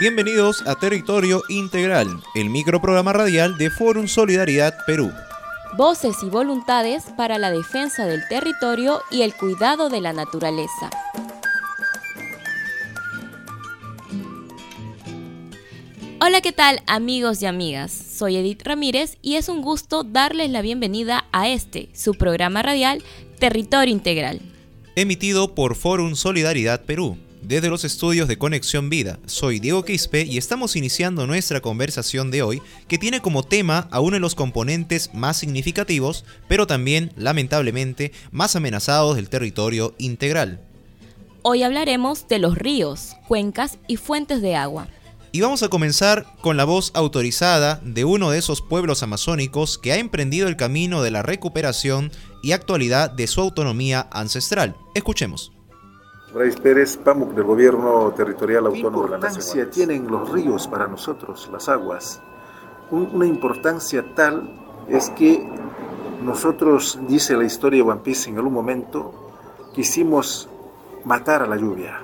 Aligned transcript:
Bienvenidos 0.00 0.66
a 0.66 0.76
Territorio 0.76 1.42
Integral, 1.50 2.22
el 2.34 2.48
microprograma 2.48 3.12
radial 3.12 3.58
de 3.58 3.68
Forum 3.68 4.08
Solidaridad 4.08 4.74
Perú. 4.86 5.12
Voces 5.76 6.16
y 6.22 6.30
voluntades 6.30 7.04
para 7.18 7.36
la 7.36 7.50
defensa 7.50 8.06
del 8.06 8.26
territorio 8.26 9.02
y 9.10 9.20
el 9.20 9.34
cuidado 9.34 9.90
de 9.90 10.00
la 10.00 10.14
naturaleza. 10.14 10.88
Hola, 16.22 16.40
¿qué 16.40 16.52
tal 16.52 16.80
amigos 16.86 17.42
y 17.42 17.46
amigas? 17.46 17.92
Soy 17.92 18.38
Edith 18.38 18.62
Ramírez 18.62 19.18
y 19.20 19.34
es 19.34 19.50
un 19.50 19.60
gusto 19.60 20.02
darles 20.02 20.48
la 20.50 20.62
bienvenida 20.62 21.26
a 21.30 21.50
este, 21.50 21.90
su 21.92 22.14
programa 22.14 22.62
radial 22.62 23.02
Territorio 23.38 23.92
Integral. 23.92 24.40
Emitido 24.96 25.54
por 25.54 25.76
Forum 25.76 26.14
Solidaridad 26.14 26.86
Perú 26.86 27.18
desde 27.42 27.68
los 27.68 27.84
estudios 27.84 28.28
de 28.28 28.38
Conexión 28.38 28.90
Vida, 28.90 29.18
soy 29.26 29.60
Diego 29.60 29.84
Quispe 29.84 30.22
y 30.22 30.38
estamos 30.38 30.76
iniciando 30.76 31.26
nuestra 31.26 31.60
conversación 31.60 32.30
de 32.30 32.42
hoy 32.42 32.62
que 32.88 32.98
tiene 32.98 33.20
como 33.20 33.42
tema 33.42 33.88
a 33.90 34.00
uno 34.00 34.14
de 34.14 34.20
los 34.20 34.34
componentes 34.34 35.10
más 35.14 35.38
significativos, 35.38 36.24
pero 36.48 36.66
también, 36.66 37.12
lamentablemente, 37.16 38.12
más 38.30 38.56
amenazados 38.56 39.16
del 39.16 39.28
territorio 39.28 39.94
integral. 39.98 40.60
Hoy 41.42 41.62
hablaremos 41.62 42.28
de 42.28 42.38
los 42.38 42.56
ríos, 42.56 43.16
cuencas 43.26 43.78
y 43.86 43.96
fuentes 43.96 44.42
de 44.42 44.56
agua. 44.56 44.88
Y 45.32 45.40
vamos 45.40 45.62
a 45.62 45.68
comenzar 45.68 46.26
con 46.40 46.56
la 46.56 46.64
voz 46.64 46.90
autorizada 46.94 47.80
de 47.84 48.04
uno 48.04 48.30
de 48.30 48.38
esos 48.38 48.60
pueblos 48.60 49.02
amazónicos 49.02 49.78
que 49.78 49.92
ha 49.92 49.96
emprendido 49.96 50.48
el 50.48 50.56
camino 50.56 51.02
de 51.02 51.12
la 51.12 51.22
recuperación 51.22 52.10
y 52.42 52.52
actualidad 52.52 53.10
de 53.10 53.26
su 53.28 53.40
autonomía 53.40 54.08
ancestral. 54.10 54.76
Escuchemos. 54.94 55.52
Brais 56.32 56.54
Pérez, 56.60 56.96
PAMUC 56.96 57.32
del 57.32 57.42
Gobierno 57.42 58.12
Territorial 58.16 58.66
Autónomo 58.66 59.02
de 59.02 59.10
la 59.10 59.18
Nación. 59.18 59.42
¿Qué 59.42 59.58
importancia 59.58 59.70
tienen 59.70 60.06
los 60.06 60.30
ríos 60.30 60.68
para 60.68 60.86
nosotros, 60.86 61.48
las 61.52 61.68
aguas? 61.68 62.22
una 62.92 63.24
importancia 63.24 64.04
tal 64.16 64.50
es 64.88 65.10
que 65.10 65.48
nosotros, 66.24 66.98
dice 67.08 67.36
la 67.36 67.44
historia 67.44 67.82
de 67.82 67.90
One 67.90 68.00
Piece, 68.00 68.30
en 68.30 68.36
algún 68.36 68.52
momento 68.52 69.12
quisimos 69.72 70.48
matar 71.04 71.42
a 71.42 71.46
la 71.46 71.56
lluvia. 71.56 72.00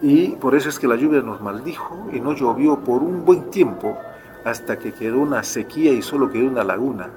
Y 0.00 0.30
por 0.36 0.54
eso 0.54 0.68
es 0.68 0.78
que 0.78 0.86
la 0.86 0.96
lluvia 0.96 1.22
nos 1.22 1.40
maldijo 1.40 2.06
y 2.12 2.20
no 2.20 2.34
llovió 2.34 2.80
por 2.80 3.02
un 3.02 3.24
buen 3.24 3.50
tiempo 3.50 3.96
hasta 4.44 4.78
que 4.78 4.92
quedó 4.92 5.20
una 5.20 5.42
sequía 5.42 5.92
y 5.92 6.02
solo 6.02 6.30
quedó 6.30 6.46
una 6.46 6.64
laguna. 6.64 7.10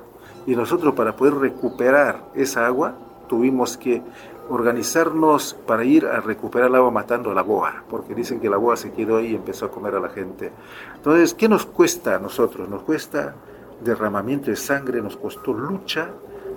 Y 0.45 0.55
nosotros 0.55 0.95
para 0.95 1.15
poder 1.15 1.35
recuperar 1.35 2.29
esa 2.33 2.65
agua 2.65 2.95
tuvimos 3.27 3.77
que 3.77 4.01
organizarnos 4.49 5.55
para 5.65 5.83
ir 5.83 6.05
a 6.05 6.21
recuperar 6.21 6.69
el 6.69 6.75
agua 6.75 6.91
matando 6.91 7.31
a 7.31 7.35
la 7.35 7.41
boa, 7.41 7.83
porque 7.89 8.15
dicen 8.15 8.39
que 8.39 8.49
la 8.49 8.57
boa 8.57 8.77
se 8.77 8.91
quedó 8.91 9.17
ahí 9.17 9.31
y 9.31 9.35
empezó 9.35 9.65
a 9.65 9.71
comer 9.71 9.95
a 9.95 9.99
la 9.99 10.09
gente. 10.09 10.51
Entonces, 10.95 11.33
¿qué 11.33 11.49
nos 11.49 11.65
cuesta 11.65 12.15
a 12.15 12.19
nosotros? 12.19 12.69
Nos 12.69 12.83
cuesta 12.83 13.35
derramamiento 13.83 14.49
de 14.49 14.55
sangre, 14.55 15.01
nos 15.01 15.17
costó 15.17 15.53
lucha, 15.53 16.09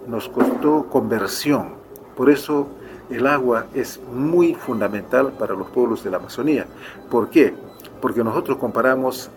nos 0.07 0.29
costó 0.29 0.85
conversión. 0.85 1.75
Por 2.17 2.31
eso 2.31 2.69
el 3.11 3.27
agua 3.27 3.67
es 3.75 4.01
muy 4.13 4.55
fundamental 4.55 5.33
para 5.33 5.55
los 5.55 5.69
pueblos 5.69 6.05
de 6.05 6.11
la 6.11 6.19
Amazonía. 6.19 6.67
¿Por 7.11 7.29
qué? 7.29 7.55
Porque 8.01 8.23
nosotros 8.23 8.59
comparamos 8.59 9.31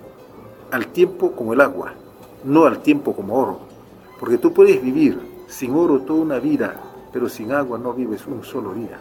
al 0.71 0.87
tiempo 0.87 1.31
como 1.31 1.53
el 1.53 1.61
agua, 1.61 1.93
no 2.43 2.65
al 2.65 2.79
tiempo 2.79 3.13
como 3.15 3.35
oro. 3.35 3.59
Porque 4.19 4.37
tú 4.37 4.53
puedes 4.53 4.81
vivir 4.81 5.19
sin 5.47 5.75
oro 5.75 5.99
toda 5.99 6.21
una 6.21 6.39
vida 6.39 6.79
pero 7.13 7.29
sin 7.29 7.51
agua 7.51 7.77
no 7.77 7.93
vives 7.93 8.25
un 8.27 8.43
solo 8.43 8.73
día, 8.73 8.99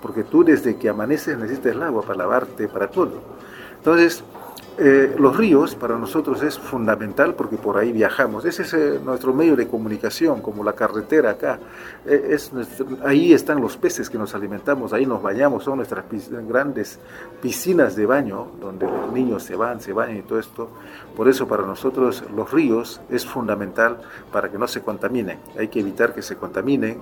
porque 0.00 0.24
tú 0.24 0.42
desde 0.42 0.76
que 0.76 0.88
amaneces 0.88 1.38
necesitas 1.38 1.76
el 1.76 1.82
agua 1.82 2.02
para 2.02 2.18
lavarte, 2.18 2.66
para 2.66 2.88
todo. 2.88 3.20
Entonces, 3.76 4.24
eh, 4.78 5.16
los 5.18 5.36
ríos 5.36 5.74
para 5.74 5.98
nosotros 5.98 6.42
es 6.42 6.58
fundamental 6.58 7.34
porque 7.34 7.56
por 7.56 7.76
ahí 7.76 7.92
viajamos. 7.92 8.46
Ese 8.46 8.62
es 8.62 8.72
eh, 8.72 9.00
nuestro 9.04 9.34
medio 9.34 9.54
de 9.54 9.68
comunicación, 9.68 10.40
como 10.40 10.64
la 10.64 10.72
carretera 10.72 11.32
acá. 11.32 11.58
Eh, 12.06 12.38
ahí 13.04 13.34
están 13.34 13.60
los 13.60 13.76
peces 13.76 14.08
que 14.08 14.16
nos 14.16 14.34
alimentamos, 14.34 14.94
ahí 14.94 15.04
nos 15.04 15.22
bañamos, 15.22 15.64
son 15.64 15.76
nuestras 15.76 16.06
grandes 16.48 16.98
piscinas 17.42 17.96
de 17.96 18.06
baño 18.06 18.46
donde 18.60 18.86
los 18.86 19.12
niños 19.12 19.42
se 19.42 19.56
van, 19.56 19.82
se 19.82 19.92
bañan 19.92 20.16
y 20.16 20.22
todo 20.22 20.38
esto. 20.38 20.70
Por 21.14 21.28
eso 21.28 21.46
para 21.46 21.66
nosotros 21.66 22.24
los 22.34 22.50
ríos 22.50 23.02
es 23.10 23.26
fundamental 23.26 23.98
para 24.32 24.50
que 24.50 24.56
no 24.56 24.66
se 24.66 24.80
contaminen. 24.80 25.38
Hay 25.58 25.68
que 25.68 25.80
evitar 25.80 26.14
que 26.14 26.22
se 26.22 26.36
contaminen 26.36 26.98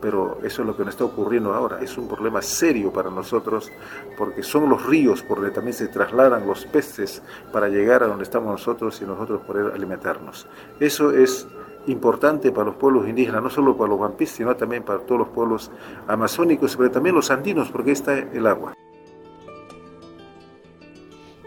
pero 0.00 0.38
eso 0.42 0.62
es 0.62 0.68
lo 0.68 0.76
que 0.76 0.84
nos 0.84 0.94
está 0.94 1.04
ocurriendo 1.04 1.54
ahora. 1.54 1.80
Es 1.80 1.96
un 1.96 2.08
problema 2.08 2.42
serio 2.42 2.92
para 2.92 3.10
nosotros 3.10 3.70
porque 4.16 4.42
son 4.42 4.68
los 4.68 4.84
ríos 4.86 5.22
por 5.22 5.38
donde 5.38 5.52
también 5.52 5.74
se 5.74 5.88
trasladan 5.88 6.46
los 6.46 6.64
peces 6.66 7.22
para 7.52 7.68
llegar 7.68 8.02
a 8.02 8.06
donde 8.06 8.24
estamos 8.24 8.50
nosotros 8.50 9.00
y 9.00 9.04
nosotros 9.04 9.42
poder 9.42 9.72
alimentarnos. 9.74 10.46
Eso 10.80 11.10
es 11.10 11.46
importante 11.86 12.50
para 12.52 12.66
los 12.66 12.76
pueblos 12.76 13.08
indígenas, 13.08 13.42
no 13.42 13.50
solo 13.50 13.76
para 13.76 13.90
los 13.90 13.98
vampis, 13.98 14.30
sino 14.30 14.54
también 14.56 14.82
para 14.82 15.00
todos 15.00 15.20
los 15.20 15.28
pueblos 15.28 15.70
amazónicos, 16.08 16.76
pero 16.76 16.90
también 16.90 17.14
los 17.14 17.30
andinos, 17.30 17.70
porque 17.70 17.92
está 17.92 18.16
el 18.18 18.46
agua. 18.46 18.74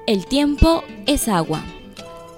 El 0.06 0.26
tiempo 0.26 0.84
es 1.06 1.28
agua. 1.28 1.62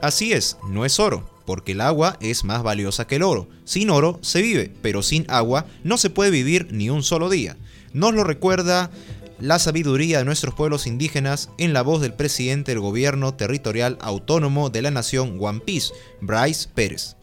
Así 0.01 0.31
es, 0.31 0.57
no 0.67 0.85
es 0.85 0.99
oro 0.99 1.23
porque 1.49 1.71
el 1.71 1.81
agua 1.81 2.15
es 2.21 2.43
más 2.43 2.61
valiosa 2.61 3.07
que 3.07 3.15
el 3.15 3.23
oro. 3.23 3.47
Sin 3.63 3.89
oro 3.89 4.19
se 4.21 4.43
vive, 4.43 4.71
pero 4.83 5.01
sin 5.01 5.25
agua 5.31 5.65
no 5.83 5.97
se 5.97 6.11
puede 6.11 6.29
vivir 6.29 6.67
ni 6.69 6.91
un 6.91 7.01
solo 7.01 7.27
día. 7.27 7.57
Nos 7.91 8.13
lo 8.13 8.23
recuerda 8.23 8.91
la 9.39 9.57
sabiduría 9.57 10.19
de 10.19 10.25
nuestros 10.25 10.53
pueblos 10.53 10.85
indígenas 10.85 11.49
en 11.57 11.73
la 11.73 11.81
voz 11.81 12.01
del 12.01 12.13
presidente 12.13 12.71
del 12.71 12.81
gobierno 12.81 13.33
territorial 13.33 13.97
autónomo 13.99 14.69
de 14.69 14.83
la 14.83 14.91
nación 14.91 15.39
One 15.41 15.61
Piece, 15.61 15.91
Bryce 16.21 16.69
Pérez. 16.75 17.15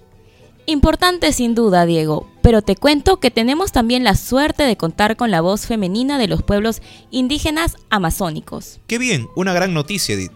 Importante 0.67 1.33
sin 1.33 1.55
duda, 1.55 1.87
Diego, 1.87 2.29
pero 2.43 2.63
te 2.63 2.75
cuento 2.75 3.21
que 3.21 3.31
tenemos 3.31 3.71
también 3.71 4.03
la 4.03 4.17
suerte 4.17 4.65
de 4.65 4.77
contar 4.77 5.15
con 5.15 5.31
la 5.31 5.41
voz 5.41 5.67
femenina 5.67 6.19
de 6.19 6.27
los 6.27 6.43
pueblos 6.43 6.83
indígenas 7.13 7.77
amazónicos. 7.91 8.81
Qué 8.89 8.99
bien, 8.99 9.29
una 9.37 9.53
gran 9.53 9.73
noticia, 9.73 10.17
Edith. 10.17 10.33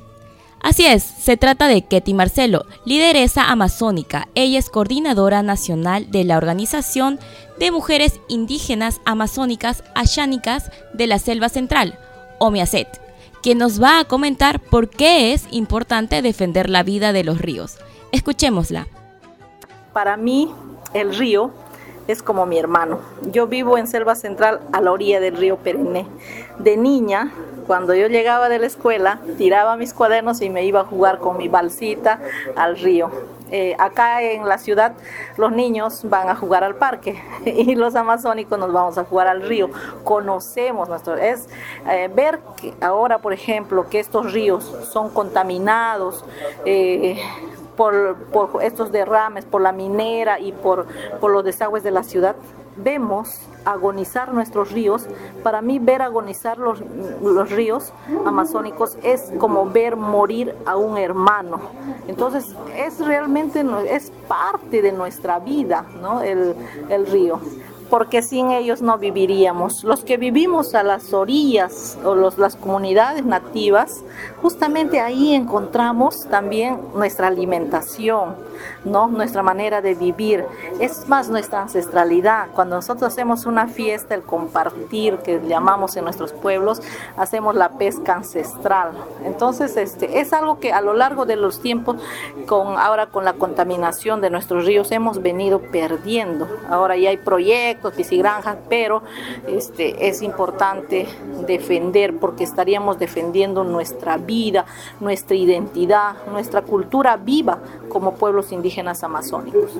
Así 0.62 0.84
es, 0.84 1.02
se 1.02 1.38
trata 1.38 1.68
de 1.68 1.82
Ketty 1.82 2.12
Marcelo, 2.12 2.66
lideresa 2.84 3.50
amazónica. 3.50 4.28
Ella 4.34 4.58
es 4.58 4.68
coordinadora 4.68 5.42
nacional 5.42 6.10
de 6.10 6.24
la 6.24 6.36
Organización 6.36 7.18
de 7.58 7.70
Mujeres 7.70 8.20
Indígenas 8.28 9.00
Amazónicas 9.06 9.82
Ayánicas 9.94 10.70
de 10.92 11.06
la 11.06 11.18
Selva 11.18 11.48
Central, 11.48 11.98
OMIACET, 12.38 12.88
quien 13.42 13.56
nos 13.56 13.82
va 13.82 14.00
a 14.00 14.04
comentar 14.04 14.60
por 14.60 14.90
qué 14.90 15.32
es 15.32 15.46
importante 15.50 16.20
defender 16.20 16.68
la 16.68 16.82
vida 16.82 17.14
de 17.14 17.24
los 17.24 17.38
ríos. 17.38 17.78
Escuchémosla. 18.12 18.86
Para 19.94 20.18
mí, 20.18 20.52
el 20.92 21.16
río 21.16 21.52
es 22.06 22.22
como 22.22 22.44
mi 22.44 22.58
hermano. 22.58 23.00
Yo 23.32 23.46
vivo 23.46 23.78
en 23.78 23.86
Selva 23.86 24.14
Central 24.14 24.60
a 24.72 24.80
la 24.80 24.92
orilla 24.92 25.20
del 25.20 25.36
río 25.36 25.56
Perenne. 25.56 26.06
De 26.58 26.76
niña 26.76 27.32
cuando 27.70 27.94
yo 27.94 28.08
llegaba 28.08 28.48
de 28.48 28.58
la 28.58 28.66
escuela, 28.66 29.20
tiraba 29.38 29.76
mis 29.76 29.94
cuadernos 29.94 30.42
y 30.42 30.50
me 30.50 30.64
iba 30.64 30.80
a 30.80 30.84
jugar 30.84 31.20
con 31.20 31.36
mi 31.36 31.46
balsita 31.46 32.18
al 32.56 32.76
río. 32.76 33.12
Eh, 33.52 33.76
acá 33.78 34.22
en 34.22 34.48
la 34.48 34.58
ciudad 34.58 34.94
los 35.36 35.52
niños 35.52 36.00
van 36.02 36.28
a 36.28 36.34
jugar 36.34 36.64
al 36.64 36.74
parque 36.74 37.22
y 37.44 37.76
los 37.76 37.94
amazónicos 37.94 38.58
nos 38.58 38.72
vamos 38.72 38.98
a 38.98 39.04
jugar 39.04 39.28
al 39.28 39.42
río. 39.42 39.70
Conocemos 40.02 40.88
nuestro... 40.88 41.14
Es 41.14 41.48
eh, 41.88 42.10
ver 42.12 42.40
que 42.60 42.74
ahora, 42.80 43.18
por 43.18 43.32
ejemplo, 43.32 43.88
que 43.88 44.00
estos 44.00 44.32
ríos 44.32 44.64
son 44.90 45.08
contaminados. 45.10 46.24
Eh, 46.64 47.22
por, 47.76 48.18
estos 48.62 48.90
derrames, 48.90 49.44
por 49.44 49.62
la 49.62 49.70
minera 49.70 50.40
y 50.40 50.50
por 50.52 50.86
los 51.22 51.44
desagües 51.44 51.84
de 51.84 51.92
la 51.92 52.02
ciudad, 52.02 52.34
vemos 52.76 53.40
agonizar 53.64 54.32
nuestros 54.32 54.72
ríos, 54.72 55.06
para 55.42 55.60
mí 55.60 55.78
ver 55.78 56.02
agonizar 56.02 56.58
los, 56.58 56.82
los, 57.22 57.50
ríos 57.50 57.92
amazónicos 58.24 58.96
es 59.02 59.32
como 59.38 59.66
ver 59.66 59.96
morir 59.96 60.54
a 60.66 60.76
un 60.76 60.96
hermano. 60.96 61.60
Entonces 62.08 62.54
es 62.76 62.98
realmente, 63.04 63.64
es 63.88 64.12
parte 64.28 64.82
de 64.82 64.92
nuestra 64.92 65.38
vida, 65.38 65.84
¿no? 66.00 66.22
el, 66.22 66.54
el 66.88 67.06
río 67.06 67.40
porque 67.90 68.22
sin 68.22 68.52
ellos 68.52 68.80
no 68.80 68.98
viviríamos. 68.98 69.82
Los 69.82 70.04
que 70.04 70.16
vivimos 70.16 70.74
a 70.76 70.84
las 70.84 71.12
orillas 71.12 71.98
o 72.04 72.14
los, 72.14 72.38
las 72.38 72.54
comunidades 72.54 73.24
nativas, 73.24 74.02
justamente 74.40 75.00
ahí 75.00 75.34
encontramos 75.34 76.26
también 76.28 76.78
nuestra 76.94 77.26
alimentación, 77.26 78.36
¿no? 78.84 79.08
nuestra 79.08 79.42
manera 79.42 79.82
de 79.82 79.94
vivir. 79.94 80.44
Es 80.78 81.08
más 81.08 81.28
nuestra 81.28 81.62
ancestralidad. 81.62 82.48
Cuando 82.54 82.76
nosotros 82.76 83.12
hacemos 83.12 83.44
una 83.44 83.66
fiesta, 83.66 84.14
el 84.14 84.22
compartir, 84.22 85.18
que 85.18 85.40
llamamos 85.46 85.96
en 85.96 86.04
nuestros 86.04 86.32
pueblos, 86.32 86.80
hacemos 87.16 87.56
la 87.56 87.70
pesca 87.70 88.14
ancestral. 88.14 88.92
Entonces, 89.24 89.76
este, 89.76 90.20
es 90.20 90.32
algo 90.32 90.60
que 90.60 90.72
a 90.72 90.80
lo 90.80 90.94
largo 90.94 91.26
de 91.26 91.34
los 91.34 91.60
tiempos, 91.60 91.96
con, 92.46 92.78
ahora 92.78 93.06
con 93.06 93.24
la 93.24 93.32
contaminación 93.32 94.20
de 94.20 94.30
nuestros 94.30 94.64
ríos, 94.64 94.92
hemos 94.92 95.20
venido 95.20 95.58
perdiendo. 95.58 96.46
Ahora 96.68 96.96
ya 96.96 97.10
hay 97.10 97.16
proyectos 97.16 97.79
proyectos, 97.80 97.94
piscigranjas, 97.94 98.56
pero 98.68 99.02
este, 99.48 100.08
es 100.08 100.22
importante 100.22 101.06
defender 101.46 102.16
porque 102.18 102.44
estaríamos 102.44 102.98
defendiendo 102.98 103.64
nuestra 103.64 104.16
vida, 104.16 104.66
nuestra 105.00 105.36
identidad, 105.36 106.14
nuestra 106.30 106.62
cultura 106.62 107.16
viva 107.16 107.62
como 107.88 108.14
pueblos 108.14 108.52
indígenas 108.52 109.02
amazónicos. 109.02 109.72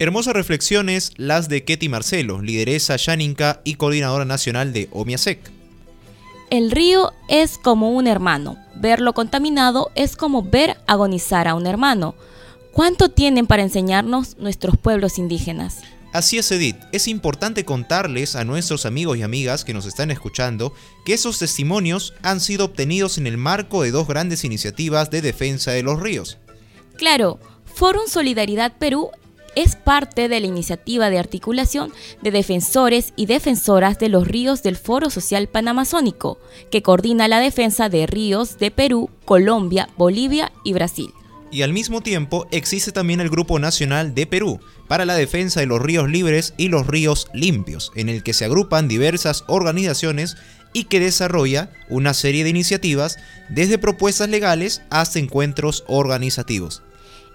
Hermosas 0.00 0.34
reflexiones 0.34 1.10
las 1.16 1.48
de 1.48 1.64
Ketty 1.64 1.88
Marcelo, 1.88 2.40
lideresa 2.40 2.94
Yaninka 2.96 3.60
y 3.64 3.74
coordinadora 3.74 4.24
nacional 4.24 4.72
de 4.72 4.88
OMIASEC. 4.92 5.58
El 6.50 6.70
río 6.70 7.12
es 7.28 7.58
como 7.58 7.90
un 7.90 8.06
hermano. 8.06 8.56
Verlo 8.76 9.12
contaminado 9.12 9.90
es 9.96 10.16
como 10.16 10.42
ver 10.42 10.78
agonizar 10.86 11.48
a 11.48 11.54
un 11.54 11.66
hermano. 11.66 12.14
¿Cuánto 12.78 13.08
tienen 13.08 13.48
para 13.48 13.64
enseñarnos 13.64 14.38
nuestros 14.38 14.76
pueblos 14.76 15.18
indígenas? 15.18 15.80
Así 16.12 16.38
es, 16.38 16.48
Edith. 16.52 16.76
Es 16.92 17.08
importante 17.08 17.64
contarles 17.64 18.36
a 18.36 18.44
nuestros 18.44 18.86
amigos 18.86 19.18
y 19.18 19.22
amigas 19.22 19.64
que 19.64 19.74
nos 19.74 19.84
están 19.84 20.12
escuchando 20.12 20.72
que 21.04 21.12
esos 21.12 21.40
testimonios 21.40 22.14
han 22.22 22.38
sido 22.38 22.66
obtenidos 22.66 23.18
en 23.18 23.26
el 23.26 23.36
marco 23.36 23.82
de 23.82 23.90
dos 23.90 24.06
grandes 24.06 24.44
iniciativas 24.44 25.10
de 25.10 25.22
defensa 25.22 25.72
de 25.72 25.82
los 25.82 25.98
ríos. 25.98 26.38
Claro, 26.96 27.40
Forum 27.64 28.06
Solidaridad 28.06 28.78
Perú 28.78 29.10
es 29.56 29.74
parte 29.74 30.28
de 30.28 30.38
la 30.38 30.46
iniciativa 30.46 31.10
de 31.10 31.18
articulación 31.18 31.92
de 32.22 32.30
defensores 32.30 33.12
y 33.16 33.26
defensoras 33.26 33.98
de 33.98 34.08
los 34.08 34.28
ríos 34.28 34.62
del 34.62 34.76
Foro 34.76 35.10
Social 35.10 35.48
Panamazónico, 35.48 36.38
que 36.70 36.82
coordina 36.82 37.26
la 37.26 37.40
defensa 37.40 37.88
de 37.88 38.06
ríos 38.06 38.56
de 38.60 38.70
Perú, 38.70 39.10
Colombia, 39.24 39.88
Bolivia 39.96 40.52
y 40.62 40.74
Brasil. 40.74 41.12
Y 41.50 41.62
al 41.62 41.72
mismo 41.72 42.02
tiempo 42.02 42.46
existe 42.50 42.92
también 42.92 43.20
el 43.20 43.30
Grupo 43.30 43.58
Nacional 43.58 44.14
de 44.14 44.26
Perú 44.26 44.60
para 44.86 45.06
la 45.06 45.14
defensa 45.14 45.60
de 45.60 45.66
los 45.66 45.80
ríos 45.80 46.08
libres 46.10 46.54
y 46.56 46.68
los 46.68 46.86
ríos 46.86 47.28
limpios, 47.32 47.90
en 47.94 48.08
el 48.08 48.22
que 48.22 48.34
se 48.34 48.44
agrupan 48.44 48.88
diversas 48.88 49.44
organizaciones 49.48 50.36
y 50.72 50.84
que 50.84 51.00
desarrolla 51.00 51.70
una 51.88 52.12
serie 52.12 52.44
de 52.44 52.50
iniciativas 52.50 53.16
desde 53.48 53.78
propuestas 53.78 54.28
legales 54.28 54.82
hasta 54.90 55.18
encuentros 55.18 55.84
organizativos. 55.88 56.82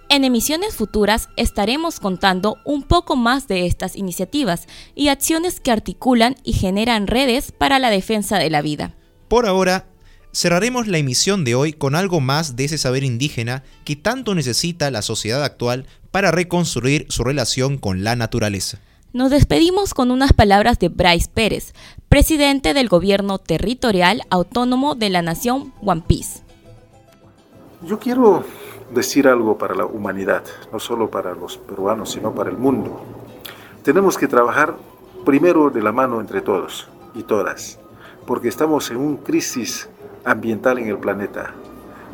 En 0.10 0.24
emisiones 0.24 0.75
futuras 0.75 1.30
estaremos 1.38 2.00
contando 2.00 2.57
un 2.66 2.83
poco 2.83 3.16
más 3.16 3.48
de 3.48 3.66
estas 3.66 3.95
iniciativas 3.95 4.68
y 4.94 5.07
acciones 5.07 5.59
que 5.59 5.71
articulan 5.71 6.36
y 6.44 6.54
generan 6.54 7.07
redes 7.07 7.51
para 7.51 7.80
la 7.80 7.89
defensa 7.89 8.38
de 8.38 8.51
la 8.51 8.62
vida. 8.62 8.95
Por 9.27 9.48
ahora, 9.48 9.88
cerraremos 10.33 10.88
la 10.88 10.97
emisión 10.97 11.45
de 11.45 11.56
hoy 11.56 11.74
con 11.74 11.95
algo 11.95 12.19
más 12.19 12.56
de 12.56 12.65
ese 12.65 12.77
saber 12.77 13.03
indígena 13.03 13.63
que 13.85 13.95
tanto 13.95 14.35
necesita 14.35 14.91
la 14.91 15.01
sociedad 15.01 15.44
actual 15.44 15.85
para 16.12 16.31
reconstruir 16.31 17.06
su 17.09 17.24
relación 17.24 17.77
con 17.77 18.03
la 18.03 18.15
naturaleza. 18.15 18.80
Nos 19.13 19.30
despedimos 19.30 19.94
con 19.94 20.09
unas 20.09 20.33
palabras 20.33 20.80
de 20.80 20.89
Bryce 20.89 21.30
Pérez, 21.31 21.74
presidente 22.09 22.74
del 22.74 22.89
Gobierno 22.89 23.38
Territorial 23.38 24.24
Autónomo 24.31 24.95
de 24.95 25.12
la 25.12 25.21
Nación 25.21 25.71
One 25.81 26.03
Piece. 26.07 26.41
Yo 27.85 28.00
quiero 28.00 28.44
decir 28.91 29.27
algo 29.27 29.57
para 29.57 29.75
la 29.75 29.85
humanidad, 29.85 30.44
no 30.71 30.80
solo 30.80 31.12
para 31.12 31.35
los 31.35 31.57
peruanos, 31.57 32.12
sino 32.12 32.33
para 32.33 32.50
el 32.50 32.57
mundo. 32.57 33.03
Tenemos 33.83 34.18
que 34.18 34.27
trabajar 34.27 34.77
primero 35.25 35.69
de 35.69 35.83
la 35.83 35.91
mano 35.91 36.19
entre 36.19 36.41
todos 36.41 36.88
y 37.13 37.21
todas, 37.21 37.80
porque 38.25 38.47
estamos 38.47 38.89
en 38.89 38.97
una 38.97 39.19
crisis 39.19 39.89
ambiental 40.25 40.77
en 40.79 40.87
el 40.87 40.97
planeta. 40.97 41.53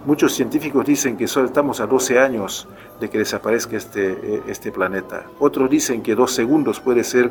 Muchos 0.05 0.33
científicos 0.33 0.85
dicen 0.85 1.17
que 1.17 1.27
solo 1.27 1.47
estamos 1.47 1.81
a 1.81 1.85
12 1.85 2.19
años 2.19 2.67
de 3.01 3.09
que 3.09 3.17
desaparezca 3.17 3.75
este, 3.75 4.11
eh, 4.11 4.43
este 4.47 4.71
planeta. 4.71 5.25
Otros 5.39 5.69
dicen 5.69 6.01
que 6.01 6.15
dos 6.15 6.31
segundos 6.31 6.79
puede 6.79 7.03
ser 7.03 7.29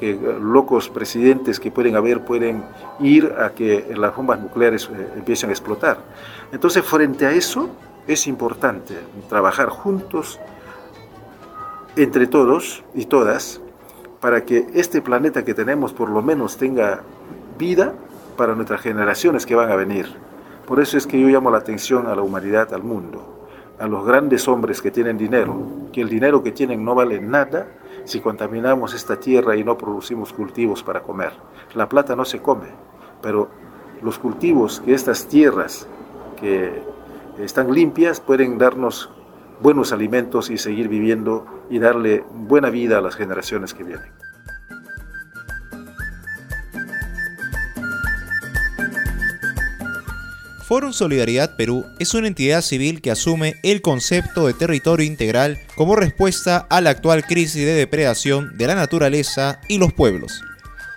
que 0.00 0.18
locos 0.40 0.88
presidentes 0.88 1.60
que 1.60 1.70
pueden 1.70 1.94
haber 1.94 2.24
pueden 2.24 2.64
ir 3.00 3.32
a 3.38 3.50
que 3.50 3.94
las 3.96 4.16
bombas 4.16 4.40
nucleares 4.40 4.88
eh, 4.92 5.08
empiecen 5.16 5.50
a 5.50 5.52
explotar. 5.52 5.98
Entonces, 6.52 6.82
frente 6.84 7.26
a 7.26 7.32
eso, 7.32 7.68
es 8.06 8.26
importante 8.26 8.94
trabajar 9.28 9.68
juntos 9.68 10.40
entre 11.96 12.26
todos 12.26 12.82
y 12.94 13.04
todas 13.04 13.60
para 14.20 14.44
que 14.44 14.66
este 14.74 15.02
planeta 15.02 15.44
que 15.44 15.54
tenemos 15.54 15.92
por 15.92 16.08
lo 16.08 16.22
menos 16.22 16.56
tenga 16.56 17.02
vida 17.58 17.94
para 18.36 18.54
nuestras 18.54 18.80
generaciones 18.80 19.46
que 19.46 19.54
van 19.54 19.70
a 19.70 19.76
venir. 19.76 20.06
Por 20.66 20.80
eso 20.80 20.96
es 20.96 21.06
que 21.06 21.20
yo 21.20 21.28
llamo 21.28 21.50
la 21.50 21.58
atención 21.58 22.06
a 22.06 22.14
la 22.14 22.22
humanidad, 22.22 22.72
al 22.74 22.82
mundo, 22.82 23.48
a 23.78 23.86
los 23.86 24.06
grandes 24.06 24.46
hombres 24.48 24.82
que 24.82 24.90
tienen 24.90 25.18
dinero, 25.18 25.56
que 25.92 26.00
el 26.00 26.08
dinero 26.08 26.42
que 26.42 26.52
tienen 26.52 26.84
no 26.84 26.94
vale 26.94 27.20
nada 27.20 27.68
si 28.04 28.20
contaminamos 28.20 28.94
esta 28.94 29.18
tierra 29.18 29.56
y 29.56 29.64
no 29.64 29.76
producimos 29.76 30.32
cultivos 30.32 30.82
para 30.82 31.00
comer. 31.02 31.32
La 31.74 31.88
plata 31.88 32.14
no 32.14 32.24
se 32.24 32.40
come, 32.40 32.68
pero 33.22 33.48
los 34.02 34.18
cultivos 34.18 34.80
que 34.80 34.94
estas 34.94 35.26
tierras 35.26 35.88
que 36.40 36.82
están 37.38 37.72
limpias, 37.72 38.20
pueden 38.20 38.58
darnos 38.58 39.10
buenos 39.60 39.92
alimentos 39.92 40.50
y 40.50 40.58
seguir 40.58 40.88
viviendo 40.88 41.46
y 41.70 41.78
darle 41.78 42.24
buena 42.32 42.70
vida 42.70 42.98
a 42.98 43.00
las 43.00 43.16
generaciones 43.16 43.74
que 43.74 43.84
vienen. 43.84 44.15
Forum 50.66 50.92
Solidaridad 50.92 51.54
Perú 51.54 51.86
es 52.00 52.12
una 52.14 52.26
entidad 52.26 52.60
civil 52.60 53.00
que 53.00 53.12
asume 53.12 53.54
el 53.62 53.82
concepto 53.82 54.48
de 54.48 54.52
territorio 54.52 55.06
integral 55.06 55.60
como 55.76 55.94
respuesta 55.94 56.66
a 56.68 56.80
la 56.80 56.90
actual 56.90 57.24
crisis 57.24 57.64
de 57.64 57.74
depredación 57.74 58.58
de 58.58 58.66
la 58.66 58.74
naturaleza 58.74 59.60
y 59.68 59.78
los 59.78 59.92
pueblos. 59.92 60.42